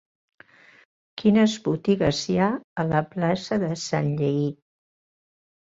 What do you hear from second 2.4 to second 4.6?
ha a la plaça de Sanllehy?